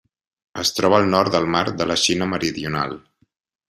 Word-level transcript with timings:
Es 0.63 0.71
troba 0.77 0.97
al 1.01 1.05
nord 1.17 1.31
del 1.37 1.47
mar 1.59 1.63
de 1.83 1.89
la 1.93 2.01
Xina 2.07 2.33
Meridional. 2.35 3.01